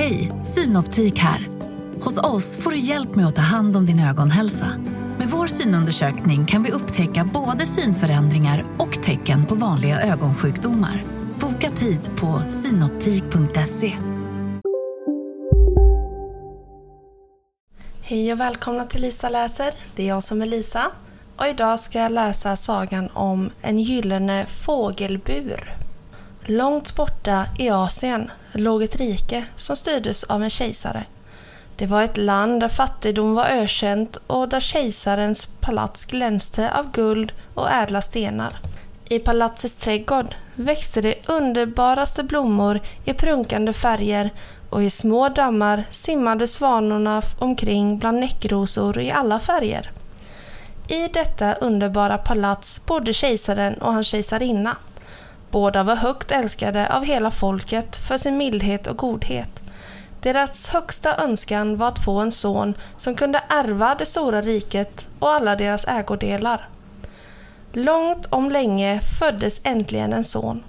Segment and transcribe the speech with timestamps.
[0.00, 1.48] Hej, Synoptik här.
[2.02, 4.66] Hos oss får du hjälp med att ta hand om din ögonhälsa.
[5.18, 11.04] Med vår synundersökning kan vi upptäcka både synförändringar och tecken på vanliga ögonsjukdomar.
[11.40, 13.96] Boka tid på synoptik.se.
[18.02, 19.74] Hej och välkomna till Lisa läser.
[19.94, 20.90] Det är jag som är Lisa.
[21.36, 25.76] Och idag ska jag läsa sagan om en gyllene fågelbur.
[26.46, 31.04] Långt borta i Asien låg ett rike som styrdes av en kejsare.
[31.76, 37.32] Det var ett land där fattigdom var ökänt och där kejsarens palats glänste av guld
[37.54, 38.60] och ädla stenar.
[39.08, 44.30] I palatsets trädgård växte det underbaraste blommor i prunkande färger
[44.70, 49.90] och i små dammar simmade svanorna omkring bland näckrosor i alla färger.
[50.88, 54.76] I detta underbara palats bodde kejsaren och hans kejsarinna.
[55.50, 59.60] Båda var högt älskade av hela folket för sin mildhet och godhet.
[60.22, 65.30] Deras högsta önskan var att få en son som kunde ärva det stora riket och
[65.30, 66.68] alla deras ägodelar.
[67.72, 70.62] Långt om länge föddes äntligen en son.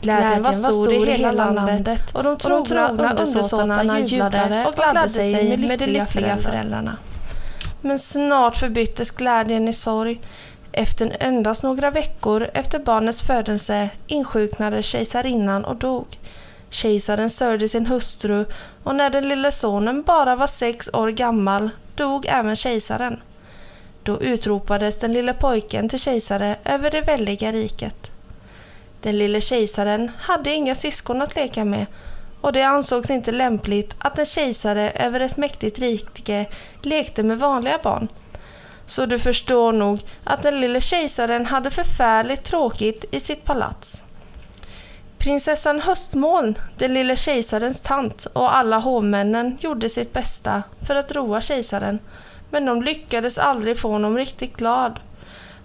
[0.00, 5.78] Glädjen var stor i hela landet och de trogna undersåtarna jublade och gladde sig med
[5.78, 6.96] de lyckliga föräldrarna.
[7.80, 10.20] Men snart förbyttes glädjen i sorg.
[10.76, 16.06] Efter endast några veckor efter barnets födelse insjuknade kejsarinnan och dog.
[16.70, 18.46] Kejsaren sörjde sin hustru
[18.84, 23.20] och när den lille sonen bara var sex år gammal dog även kejsaren.
[24.02, 28.10] Då utropades den lille pojken till kejsare över det väldiga riket.
[29.00, 31.86] Den lille kejsaren hade inga syskon att leka med
[32.40, 36.46] och det ansågs inte lämpligt att en kejsare över ett mäktigt rike
[36.82, 38.08] lekte med vanliga barn.
[38.86, 44.02] Så du förstår nog att den lille kejsaren hade förfärligt tråkigt i sitt palats.
[45.18, 51.40] Prinsessan Höstmoln, den lille kejsarens tant och alla hovmännen gjorde sitt bästa för att roa
[51.40, 51.98] kejsaren,
[52.50, 55.00] men de lyckades aldrig få honom riktigt glad.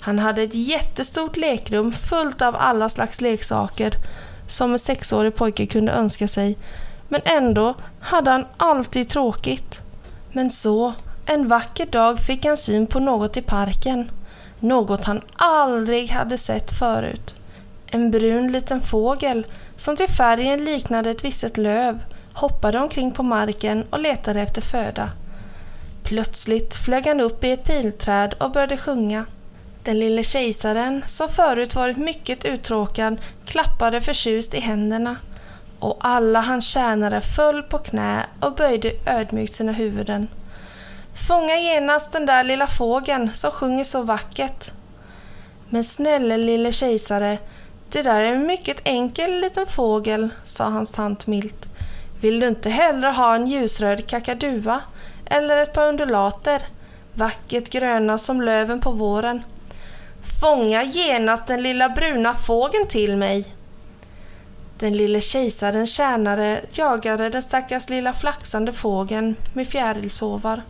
[0.01, 3.93] Han hade ett jättestort lekrum fullt av alla slags leksaker
[4.47, 6.57] som en sexårig pojke kunde önska sig,
[7.07, 9.81] men ändå hade han alltid tråkigt.
[10.33, 10.93] Men så,
[11.31, 14.11] en vacker dag fick han syn på något i parken.
[14.59, 17.35] Något han aldrig hade sett förut.
[17.91, 19.45] En brun liten fågel
[19.77, 22.03] som till färgen liknade ett visset löv
[22.33, 25.09] hoppade omkring på marken och letade efter föda.
[26.03, 29.25] Plötsligt flög han upp i ett pilträd och började sjunga.
[29.83, 35.15] Den lille kejsaren, som förut varit mycket uttråkad, klappade förtjust i händerna
[35.79, 40.27] och alla hans tjänare föll på knä och böjde ödmjukt sina huvuden.
[41.13, 44.71] Fånga genast den där lilla fågeln som sjunger så vackert.
[45.69, 47.37] Men snälla lille kejsare,
[47.89, 51.65] det där är en mycket enkel liten fågel, sa hans tant milt.
[52.21, 54.81] Vill du inte hellre ha en ljusröd kakadua
[55.25, 56.61] eller ett par undulater,
[57.13, 59.43] vackert gröna som löven på våren?
[60.41, 63.55] Fånga genast den lilla bruna fågeln till mig.
[64.77, 70.63] Den lille kejsarens tjänare jagade den stackars lilla flaxande fågeln med fjärilshovar.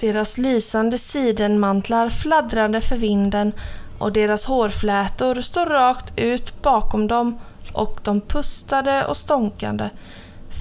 [0.00, 3.52] Deras lysande sidenmantlar fladdrade för vinden
[3.98, 7.38] och deras hårflätor stod rakt ut bakom dem
[7.74, 9.90] och de pustade och stånkade,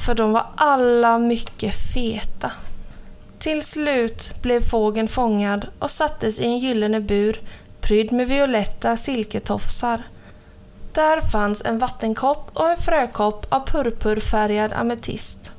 [0.05, 2.51] för de var alla mycket feta.
[3.39, 7.41] Till slut blev fågeln fångad och sattes i en gyllene bur
[7.81, 10.03] prydd med violetta silketofsar.
[10.93, 15.51] Där fanns en vattenkopp och en frökopp av purpurfärgad ametist.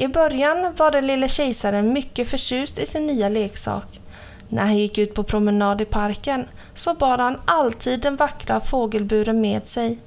[0.00, 4.00] I början var den lille kejsaren mycket förtjust i sin nya leksak.
[4.48, 6.44] När han gick ut på promenad i parken
[6.74, 9.98] så bar han alltid den vackra fågelburen med sig.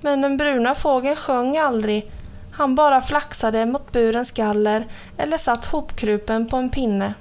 [0.00, 2.10] Men den bruna fågeln sjöng aldrig.
[2.52, 4.86] Han bara flaxade mot burens galler
[5.16, 7.14] eller satt hopkrupen på en pinne.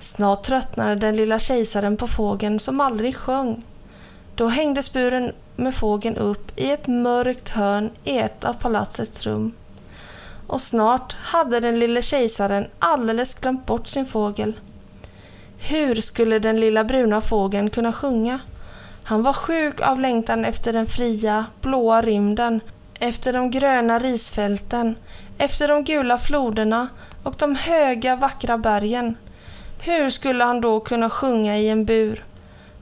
[0.00, 3.64] Snart tröttnade den lilla kejsaren på fågeln som aldrig sjöng.
[4.34, 9.52] Då hängdes buren med fågeln upp i ett mörkt hörn i ett av palatsets rum.
[10.48, 14.60] Och snart hade den lille kejsaren alldeles glömt bort sin fågel.
[15.58, 18.40] Hur skulle den lilla bruna fågeln kunna sjunga?
[19.04, 22.60] Han var sjuk av längtan efter den fria, blåa rymden,
[23.00, 24.96] efter de gröna risfälten,
[25.38, 26.88] efter de gula floderna
[27.22, 29.16] och de höga vackra bergen.
[29.82, 32.24] Hur skulle han då kunna sjunga i en bur?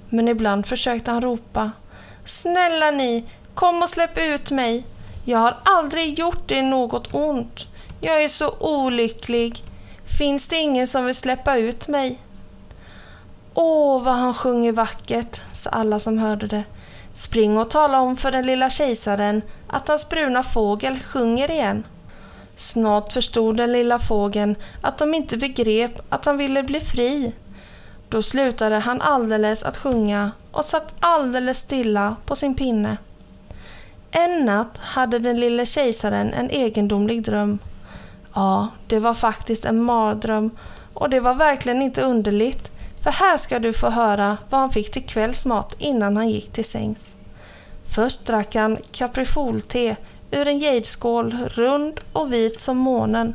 [0.09, 1.71] Men ibland försökte han ropa.
[2.25, 3.25] Snälla ni,
[3.55, 4.85] kom och släpp ut mig.
[5.29, 7.67] Jag har aldrig gjort er något ont.
[8.01, 9.65] Jag är så olycklig.
[10.19, 12.21] Finns det ingen som vill släppa ut mig?
[13.55, 16.65] Åh, vad han sjunger vackert, sa alla som hörde det.
[17.13, 21.87] Spring och tala om för den lilla kejsaren att hans bruna fågel sjunger igen.
[22.57, 27.33] Snart förstod den lilla fågeln att de inte begrep att han ville bli fri.
[28.09, 32.97] Då slutade han alldeles att sjunga och satt alldeles stilla på sin pinne.
[34.19, 37.59] En natt hade den lille kejsaren en egendomlig dröm.
[38.35, 40.51] Ja, det var faktiskt en mardröm
[40.95, 42.71] och det var verkligen inte underligt
[43.01, 46.65] för här ska du få höra vad han fick till kvällsmat innan han gick till
[46.65, 47.13] sängs.
[47.95, 49.97] Först drack han kaprifolte
[50.31, 53.35] ur en jadeskål rund och vit som månen.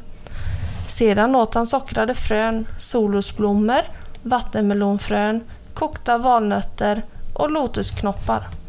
[0.87, 3.81] Sedan åt han sockrade frön, solrosblommor,
[4.23, 5.43] vattenmelonfrön,
[5.73, 7.01] kokta valnötter
[7.33, 8.60] och lotusknoppar.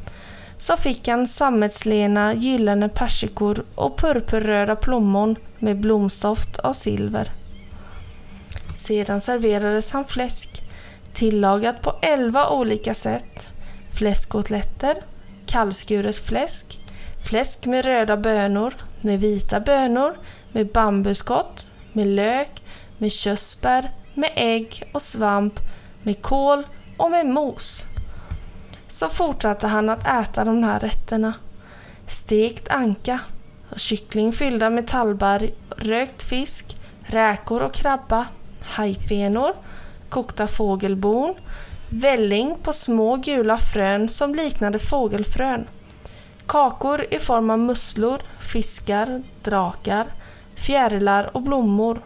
[0.63, 7.33] Så fick han sammetslena gyllene persikor och purpurröda plommon med blomstoft av silver.
[8.75, 10.63] Sedan serverades han fläsk,
[11.13, 13.47] tillagat på elva olika sätt.
[13.99, 14.97] Fläskkotletter,
[15.47, 16.79] kallskuret fläsk,
[17.29, 20.17] fläsk med röda bönor, med vita bönor,
[20.53, 22.63] med bambuskott, med lök,
[22.99, 25.55] med körsbär, med ägg och svamp,
[26.03, 26.63] med kål
[26.97, 27.87] och med mos.
[28.93, 31.35] Så fortsatte han att äta de här rätterna.
[32.07, 33.21] Stekt anka,
[33.77, 38.27] kyckling fyllda med tallbarr, rökt fisk, räkor och krabba,
[38.63, 39.53] hajfenor,
[40.09, 41.35] kokta fågelbon,
[41.89, 45.67] välling på små gula frön som liknade fågelfrön,
[46.47, 50.07] kakor i form av musslor, fiskar, drakar,
[50.55, 52.03] fjärilar och blommor,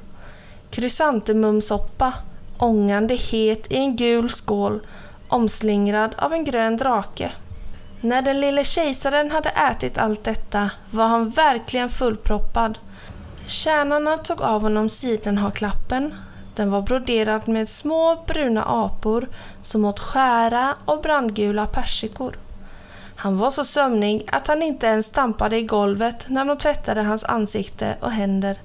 [0.71, 2.15] krysantemumsoppa,
[2.59, 4.81] ångande het i en gul skål,
[5.29, 7.33] omslingrad av en grön drake.
[8.01, 12.79] När den lille kejsaren hade ätit allt detta var han verkligen fullproppad.
[13.47, 16.15] Tjänarna tog av honom sidenhaklappen.
[16.55, 19.29] Den var broderad med små bruna apor
[19.63, 22.39] som åt skära och brandgula persikor.
[23.17, 27.25] Han var så sömnig att han inte ens stampade i golvet när de tvättade hans
[27.25, 28.59] ansikte och händer.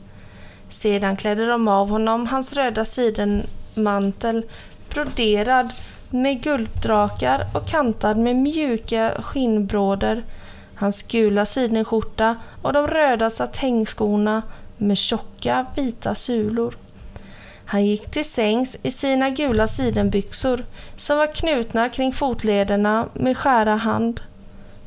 [0.68, 4.46] Sedan klädde de av honom hans röda sidenmantel
[4.90, 5.70] broderad
[6.12, 10.24] med gulddrakar och kantad med mjuka skinnbråder,
[10.76, 14.42] hans gula sidenskjorta och de röda satängskorna
[14.78, 16.78] med tjocka vita sulor.
[17.66, 20.66] Han gick till sängs i sina gula sidenbyxor
[20.98, 24.22] som var knutna kring fotlederna med skära hand.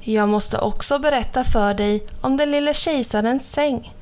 [0.01, 3.95] Jag måste också berätta för dig om den lille kejsarens säng.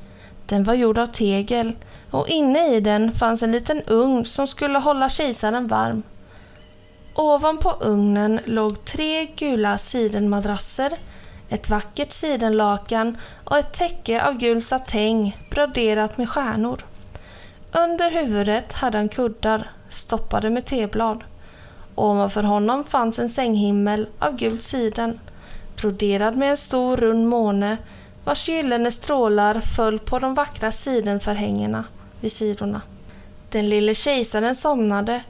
[0.45, 1.71] Den var gjord av tegel
[2.11, 6.03] och inne i den fanns en liten ugn som skulle hålla kejsaren varm.
[7.15, 10.93] Ovanpå ugnen låg tre gula sidenmadrasser,
[11.49, 16.85] ett vackert sidenlakan och ett täcke av gul satäng broderat med stjärnor.
[17.71, 21.23] Under huvudet hade han kuddar, stoppade med teblad.
[21.95, 25.19] Ovanför honom fanns en sänghimmel av gult siden,
[25.81, 27.77] broderad med en stor rund måne
[28.25, 31.83] vars gyllene strålar föll på de vackra sidenförhängena
[32.21, 32.81] vid sidorna.
[33.49, 35.23] Den lille kejsaren somnade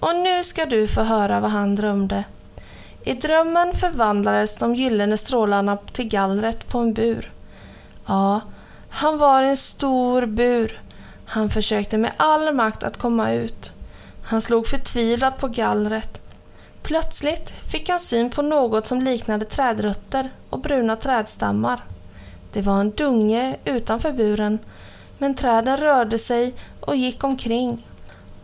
[0.00, 2.24] och nu ska du få höra vad han drömde.
[3.04, 7.32] I drömmen förvandlades de gyllene strålarna till gallret på en bur.
[8.06, 8.40] Ja,
[8.90, 10.80] han var en stor bur.
[11.26, 13.72] Han försökte med all makt att komma ut.
[14.24, 16.20] Han slog förtvivlat på gallret.
[16.82, 21.84] Plötsligt fick han syn på något som liknade trädrötter och bruna trädstammar.
[22.52, 24.58] Det var en dunge utanför buren,
[25.18, 27.86] men träden rörde sig och gick omkring.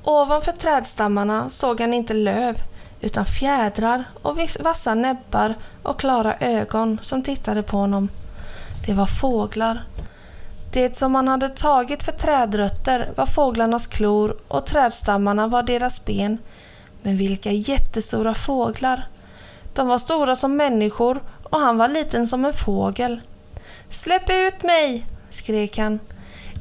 [0.09, 2.63] Ovanför trädstammarna såg han inte löv
[3.01, 8.09] utan fjädrar och vassa näbbar och klara ögon som tittade på honom.
[8.87, 9.85] Det var fåglar.
[10.73, 16.39] Det som han hade tagit för trädrötter var fåglarnas klor och trädstammarna var deras ben.
[17.03, 19.09] Men vilka jättestora fåglar!
[19.75, 23.21] De var stora som människor och han var liten som en fågel.
[23.89, 25.07] Släpp ut mig!
[25.31, 26.01] skrek han.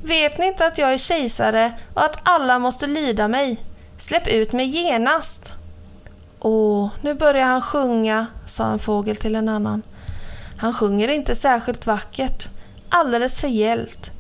[0.06, 3.58] Vet ni inte att jag är kejsare och att alla måste lyda mig?
[3.98, 5.54] Släpp ut mig genast!
[6.40, 9.82] Åh, nu börjar han sjunga, sa en fågel till en annan.
[10.58, 12.48] Han sjunger inte särskilt vackert,
[12.90, 14.12] alldeles för gällt.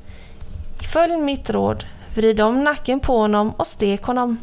[0.93, 4.39] Följ mitt råd, vrid om nacken på honom och stek honom.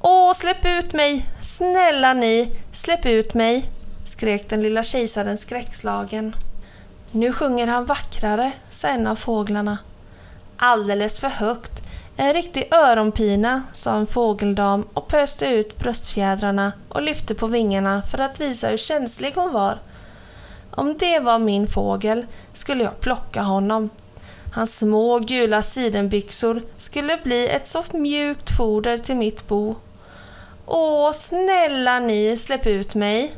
[0.00, 1.26] Åh, släpp ut mig!
[1.40, 3.70] Snälla ni, släpp ut mig!
[4.04, 6.36] skrek den lilla kejsaren skräckslagen.
[7.10, 9.78] Nu sjunger han vackrare, sa en av fåglarna.
[10.64, 11.82] Alldeles för högt.
[12.16, 18.18] En riktig öronpina, sa en fågeldam och pöste ut bröstfjädrarna och lyfte på vingarna för
[18.18, 19.78] att visa hur känslig hon var.
[20.70, 23.90] Om det var min fågel skulle jag plocka honom.
[24.52, 29.74] Hans små gula sidenbyxor skulle bli ett så mjukt foder till mitt bo.
[30.66, 33.34] Åh, snälla ni, släpp ut mig!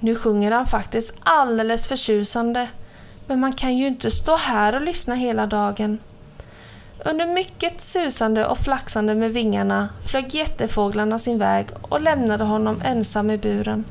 [0.00, 2.68] Nu sjunger han faktiskt alldeles förtjusande.
[3.26, 5.98] Men man kan ju inte stå här och lyssna hela dagen.
[7.04, 13.30] Under mycket susande och flaxande med vingarna flög jättefåglarna sin väg och lämnade honom ensam
[13.30, 13.84] i buren.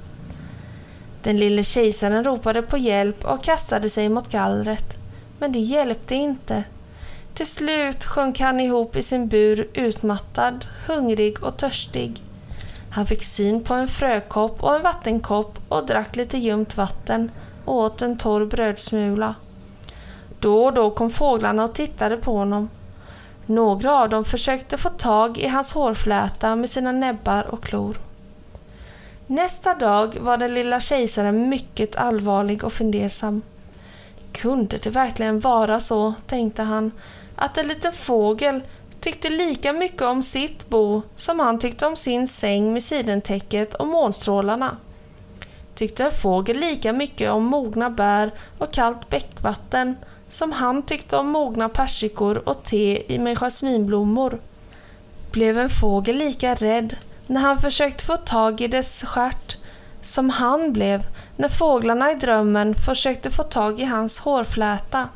[1.23, 4.99] Den lille kejsaren ropade på hjälp och kastade sig mot gallret.
[5.39, 6.63] Men det hjälpte inte.
[7.33, 12.23] Till slut sjönk han ihop i sin bur utmattad, hungrig och törstig.
[12.89, 17.31] Han fick syn på en frökopp och en vattenkopp och drack lite ljumt vatten
[17.65, 19.35] och åt en torr brödsmula.
[20.39, 22.69] Då och då kom fåglarna och tittade på honom.
[23.49, 27.97] Några av dem försökte få tag i hans hårfläta med sina näbbar och klor.
[29.27, 33.41] Nästa dag var den lilla kejsaren mycket allvarlig och fundersam.
[34.31, 36.91] Kunde det verkligen vara så, tänkte han,
[37.35, 38.61] att en liten fågel
[38.99, 43.87] tyckte lika mycket om sitt bo som han tyckte om sin säng med sidentäcket och
[43.87, 44.77] månstrålarna?
[45.75, 49.95] Tyckte en fågel lika mycket om mogna bär och kallt bäckvatten
[50.29, 54.39] som han tyckte om mogna persikor och te med jasminblommor?
[55.31, 56.95] Blev en fågel lika rädd
[57.27, 59.57] när han försökte få tag i dess stjärt
[60.01, 65.09] som han blev när fåglarna i drömmen försökte få tag i hans hårfläta.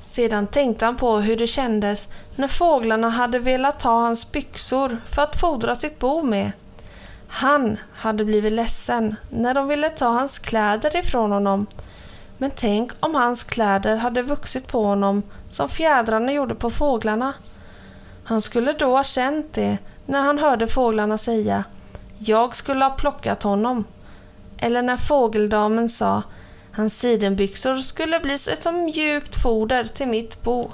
[0.00, 5.22] Sedan tänkte han på hur det kändes när fåglarna hade velat ta hans byxor för
[5.22, 6.52] att fodra sitt bo med.
[7.28, 11.66] Han hade blivit ledsen när de ville ta hans kläder ifrån honom.
[12.38, 17.34] Men tänk om hans kläder hade vuxit på honom som fjädrarna gjorde på fåglarna.
[18.24, 21.64] Han skulle då ha känt det när han hörde fåglarna säga
[22.18, 23.84] ”Jag skulle ha plockat honom”
[24.58, 30.70] eller när fågeldamen sa ”Hans sidenbyxor skulle bli som mjukt foder till mitt bo”.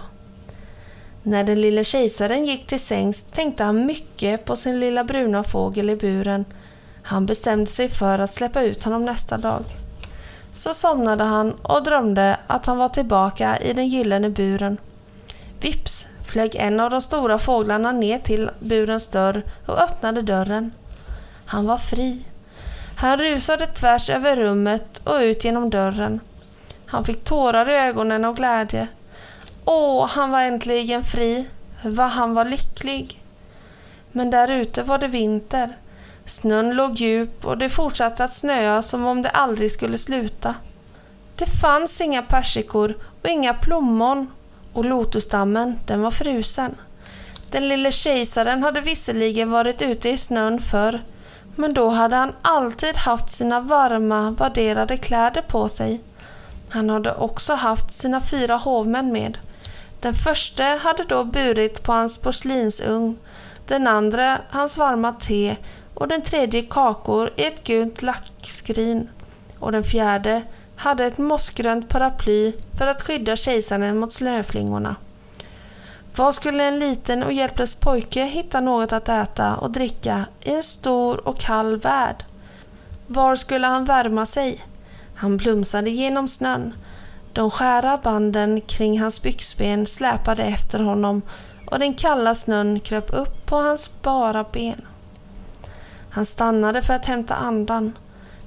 [1.22, 5.90] När den lille kejsaren gick till sängs tänkte han mycket på sin lilla bruna fågel
[5.90, 6.44] i buren.
[7.02, 9.64] Han bestämde sig för att släppa ut honom nästa dag.
[10.54, 14.78] Så somnade han och drömde att han var tillbaka i den gyllene buren.
[15.60, 20.72] Vips flög en av de stora fåglarna ner till burens dörr och öppnade dörren.
[21.46, 22.24] Han var fri.
[22.96, 26.20] Han rusade tvärs över rummet och ut genom dörren.
[26.86, 28.88] Han fick tårar i ögonen av glädje.
[29.64, 31.46] Åh, han var äntligen fri.
[31.84, 33.22] Vad han var lycklig.
[34.12, 35.76] Men där ute var det vinter.
[36.26, 40.54] Snön låg djup och det fortsatte att snöa som om det aldrig skulle sluta.
[41.36, 44.30] Det fanns inga persikor och inga plommon
[44.72, 46.74] och lotusdammen, den var frusen.
[47.50, 51.02] Den lille kejsaren hade visserligen varit ute i snön förr,
[51.56, 56.00] men då hade han alltid haft sina varma, vadderade kläder på sig.
[56.68, 59.38] Han hade också haft sina fyra hovmän med.
[60.00, 63.18] Den första hade då burit på hans porslinsugn,
[63.66, 65.56] den andra hans varma te
[65.94, 69.08] och den tredje kakor i ett gult lackskrin
[69.58, 70.42] och den fjärde
[70.76, 74.96] hade ett mossgrönt paraply för att skydda kejsaren mot snöflingorna.
[76.16, 80.62] Var skulle en liten och hjälplös pojke hitta något att äta och dricka i en
[80.62, 82.24] stor och kall värld?
[83.06, 84.64] Var skulle han värma sig?
[85.14, 86.74] Han plumsade genom snön.
[87.32, 91.22] De skära banden kring hans byxben släpade efter honom
[91.66, 94.86] och den kalla snön kröp upp på hans bara ben.
[96.14, 97.92] Han stannade för att hämta andan.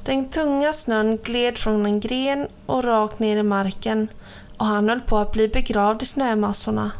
[0.03, 4.07] Den tunga snön gled från en gren och rakt ner i marken
[4.57, 6.91] och han höll på att bli begravd i snömassorna.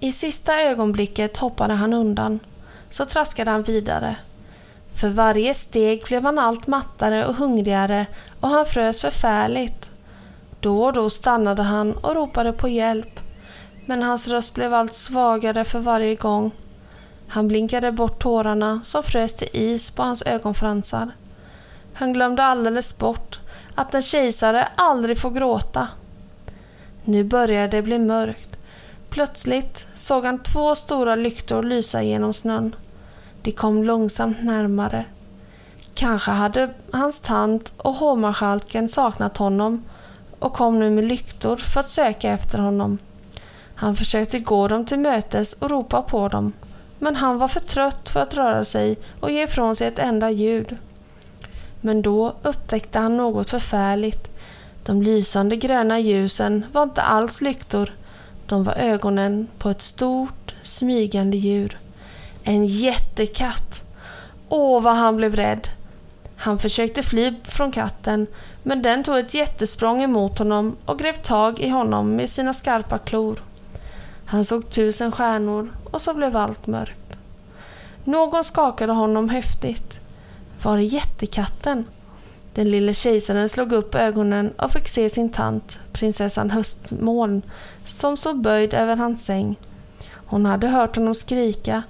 [0.00, 2.40] I sista ögonblicket hoppade han undan.
[2.90, 4.16] Så traskade han vidare.
[4.94, 8.06] För varje steg blev han allt mattare och hungrigare
[8.40, 9.90] och han frös förfärligt.
[10.60, 13.20] Då och då stannade han och ropade på hjälp.
[13.86, 16.50] Men hans röst blev allt svagare för varje gång.
[17.28, 21.10] Han blinkade bort tårarna som frös till is på hans ögonfransar.
[21.94, 23.40] Han glömde alldeles bort
[23.74, 25.88] att en kejsare aldrig får gråta.
[27.04, 28.56] Nu började det bli mörkt.
[29.10, 32.74] Plötsligt såg han två stora lyktor lysa genom snön.
[33.42, 35.04] De kom långsamt närmare.
[35.94, 39.84] Kanske hade hans tant och hovmarskalken saknat honom
[40.38, 42.98] och kom nu med lyktor för att söka efter honom.
[43.74, 46.52] Han försökte gå dem till mötes och ropa på dem,
[46.98, 50.30] men han var för trött för att röra sig och ge ifrån sig ett enda
[50.30, 50.76] ljud.
[51.80, 54.28] Men då upptäckte han något förfärligt.
[54.84, 57.92] De lysande gröna ljusen var inte alls lyktor.
[58.46, 61.78] De var ögonen på ett stort, smygande djur.
[62.42, 63.82] En jättekatt.
[64.48, 65.68] Åh, vad han blev rädd.
[66.36, 68.26] Han försökte fly från katten,
[68.62, 72.98] men den tog ett jättesprång emot honom och grep tag i honom med sina skarpa
[72.98, 73.40] klor.
[74.26, 77.18] Han såg tusen stjärnor och så blev allt mörkt.
[78.04, 80.00] Någon skakade honom häftigt.
[80.62, 81.84] Var det jättekatten?
[82.54, 87.42] Den lille kejsaren slog upp ögonen och fick se sin tant, prinsessan Höstmoln,
[87.84, 89.56] som stod böjd över hans säng.
[90.26, 91.82] Hon hade hört honom skrika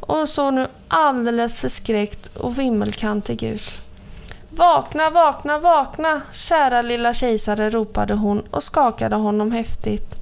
[0.00, 3.82] och såg nu alldeles förskräckt och vimmelkantig ut.
[4.50, 10.21] Vakna, vakna, vakna, kära lilla kejsare, ropade hon och skakade honom häftigt.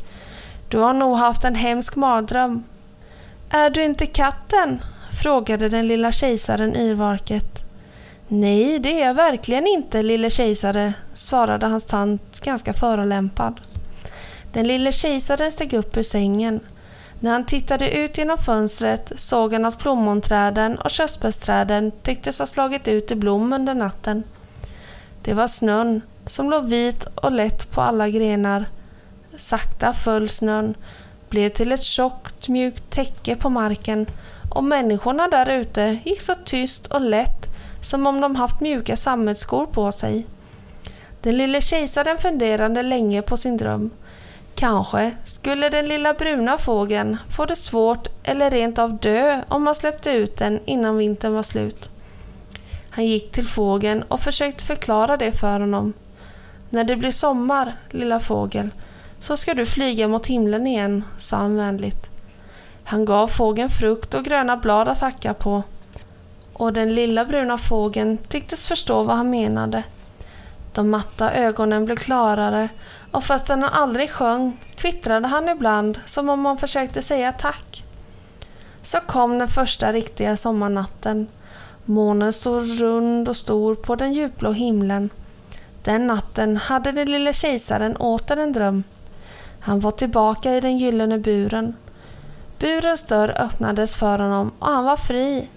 [0.70, 2.64] Du har nog haft en hemsk mardröm.
[3.50, 4.82] Är du inte katten?
[5.22, 7.64] frågade den lilla kejsaren yrvaket.
[8.28, 13.60] Nej, det är jag verkligen inte, lille kejsare, svarade hans tant ganska förolämpad.
[14.52, 16.60] Den lille kejsaren steg upp ur sängen.
[17.20, 22.88] När han tittade ut genom fönstret såg han att plommonträden och körsbärsträden tycktes ha slagit
[22.88, 24.22] ut i blom under natten.
[25.22, 28.66] Det var snön som låg vit och lätt på alla grenar.
[29.40, 30.74] Sakta föll snön,
[31.28, 34.06] blev till ett tjockt mjukt täcke på marken
[34.50, 37.46] och människorna där ute gick så tyst och lätt
[37.82, 40.26] som om de haft mjuka sammetsskor på sig.
[41.20, 43.90] Den lille kejsaren funderade länge på sin dröm.
[44.54, 49.74] Kanske skulle den lilla bruna fågeln få det svårt eller rent av dö om man
[49.74, 51.90] släppte ut den innan vintern var slut.
[52.90, 55.92] Han gick till fågeln och försökte förklara det för honom.
[56.70, 58.70] När det blir sommar, lilla fågel,
[59.20, 62.10] så ska du flyga mot himlen igen, sa han vänligt.
[62.84, 65.62] Han gav fågeln frukt och gröna blad att hacka på.
[66.52, 69.82] Och den lilla bruna fågeln tycktes förstå vad han menade.
[70.72, 72.68] De matta ögonen blev klarare
[73.10, 77.84] och fastän han aldrig sjöng kvittrade han ibland som om han försökte säga tack.
[78.82, 81.28] Så kom den första riktiga sommarnatten.
[81.84, 85.10] Månen stod rund och stor på den djupblå himlen.
[85.82, 88.84] Den natten hade den lille kejsaren åter en dröm.
[89.60, 91.76] Han var tillbaka i den gyllene buren.
[92.58, 95.48] Burens dörr öppnades för honom och han var fri.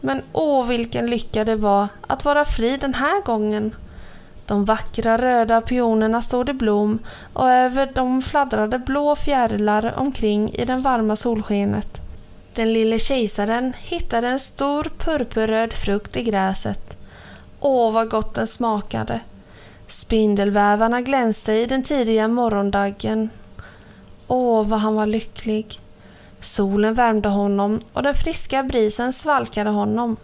[0.00, 3.74] Men åh vilken lycka det var att vara fri den här gången.
[4.46, 6.98] De vackra röda pionerna stod i blom
[7.32, 12.00] och över dem fladdrade blå fjärilar omkring i den varma solskenet.
[12.54, 16.98] Den lille kejsaren hittade en stor purpurröd frukt i gräset.
[17.60, 19.20] Åh, vad gott den smakade!
[19.88, 23.30] Spindelvävarna glänste i den tidiga morgondaggen.
[24.26, 25.80] Åh, vad han var lycklig!
[26.40, 30.16] Solen värmde honom och den friska brisen svalkade honom.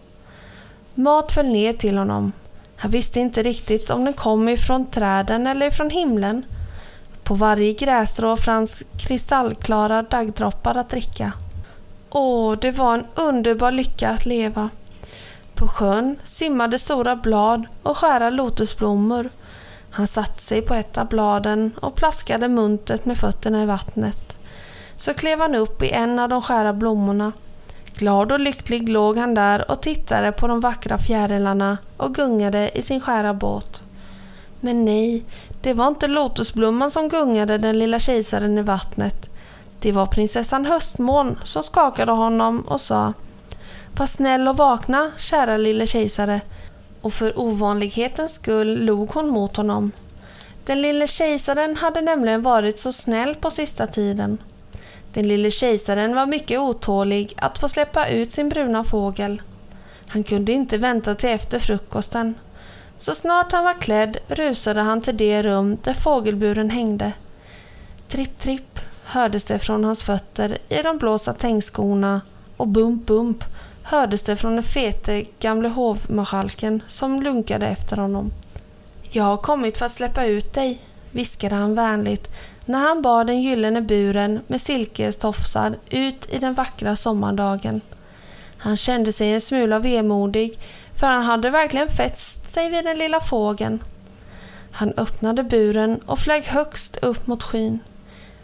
[0.95, 2.33] Mat föll ner till honom.
[2.77, 6.45] Han visste inte riktigt om den kom ifrån träden eller ifrån himlen.
[7.23, 11.33] På varje grässtrå fanns kristallklara daggdroppar att dricka.
[12.11, 14.71] Åh, det var en underbar lycka att leva.
[15.55, 19.31] På sjön simmade stora blad och skära lotusblommor.
[19.93, 24.37] Han satte sig på ett av bladen och plaskade muntet med fötterna i vattnet.
[24.97, 27.33] Så klev han upp i en av de skära blommorna.
[27.95, 32.83] Glad och lycklig låg han där och tittade på de vackra fjärilarna och gungade i
[32.83, 33.83] sin skära båt.
[34.61, 35.25] Men nej,
[35.63, 39.31] det var inte lotusblomman som gungade den lilla kejsaren i vattnet.
[39.81, 43.13] Det var prinsessan Höstmån som skakade honom och sa
[43.97, 46.41] Var snäll och vakna, kära lille kejsare.
[47.03, 49.93] Och för ovanlighetens skull log hon mot honom.
[50.65, 54.39] Den lille kejsaren hade nämligen varit så snäll på sista tiden.
[55.13, 59.43] Den lille kejsaren var mycket otålig att få släppa ut sin bruna fågel.
[60.07, 62.35] Han kunde inte vänta till efter frukosten.
[62.97, 67.13] Så snart han var klädd rusade han till det rum där fågelburen hängde.
[68.09, 72.21] Tripp, tripp hördes det från hans fötter i de blå satängskorna
[72.57, 73.45] och bump, bump
[73.83, 78.33] hördes det från den fete gamle hovmarskalken som lunkade efter honom.
[79.11, 80.79] Jag har kommit för att släppa ut dig,
[81.11, 82.31] viskade han vänligt
[82.65, 87.81] när han bar den gyllene buren med silkestofsar ut i den vackra sommardagen.
[88.59, 90.59] Han kände sig en smula vemodig
[90.97, 93.83] för han hade verkligen fäst sig vid den lilla fågeln.
[94.73, 97.79] Han öppnade buren och flög högst upp mot skyn.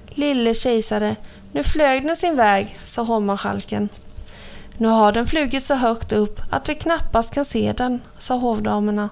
[0.09, 1.17] Lille kejsare,
[1.53, 3.89] nu flög den sin väg, sa hovmarskalken.
[4.81, 9.09] Nu har den flugit så högt upp att vi knappast kan se den, sa hovdamerna.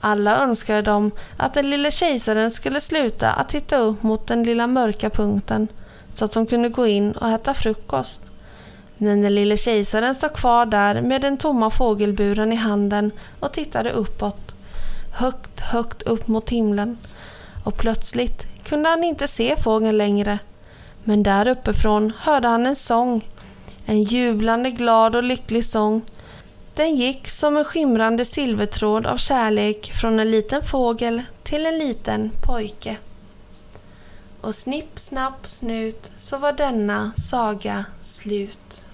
[0.00, 4.66] Alla önskade de att den lille kejsaren skulle sluta att titta upp mot den lilla
[4.66, 5.68] mörka punkten
[6.14, 8.22] så att de kunde gå in och äta frukost.
[8.96, 13.90] Men den lille kejsaren stod kvar där med den tomma fågelburen i handen och tittade
[13.90, 14.54] uppåt.
[15.12, 16.98] Högt, högt upp mot himlen.
[17.64, 20.38] Och plötsligt kunde han inte se fågeln längre.
[21.04, 23.24] Men där uppifrån hörde han en sång.
[23.86, 26.02] En jublande, glad och lycklig sång
[26.74, 32.30] den gick som en skimrande silvertråd av kärlek från en liten fågel till en liten
[32.46, 32.96] pojke.
[34.40, 38.86] Och snipp, snapp, snut så var denna saga slut.